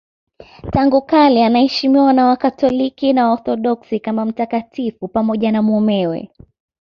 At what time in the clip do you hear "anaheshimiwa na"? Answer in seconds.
1.45-2.25